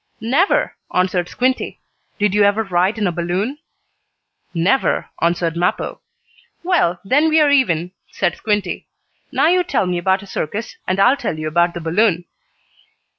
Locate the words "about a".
9.99-10.25